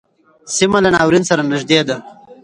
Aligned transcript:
سیمه 0.55 0.79
له 0.83 0.89
ناورین 0.95 1.23
سره 1.29 1.41
نږدې 1.51 1.79
ده. 1.87 1.97